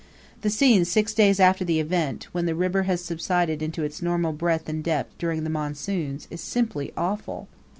[0.41, 4.33] The scene six days after the event when the river has subsided into its normal
[4.33, 7.47] breadth and depth during the monsoons is simply awful.